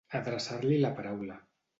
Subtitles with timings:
[0.19, 1.37] Adreçar-li la paraula.